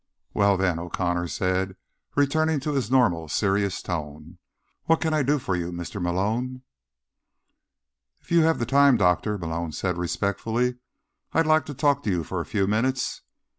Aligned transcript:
"Well, 0.33 0.57
then," 0.57 0.79
O'Connor 0.79 1.27
said, 1.27 1.75
returning 2.15 2.59
to 2.61 2.73
his 2.73 2.89
normal, 2.89 3.27
serious 3.27 3.83
tone. 3.83 4.39
"What 4.85 4.99
can 4.99 5.13
I 5.13 5.21
do 5.21 5.37
for 5.37 5.55
you, 5.55 5.71
Mr. 5.71 6.01
Malone?" 6.01 6.63
"If 8.19 8.31
you 8.31 8.41
have 8.41 8.57
the 8.57 8.65
time, 8.65 8.97
Doctor," 8.97 9.37
Malone 9.37 9.73
said 9.73 9.99
respectfully, 9.99 10.77
"I'd 11.33 11.45
like 11.45 11.67
to 11.67 11.75
talk 11.75 12.01
to 12.05 12.09
you 12.09 12.23
for 12.23 12.41
a 12.41 12.47
few 12.47 12.65
minutes." 12.65 13.21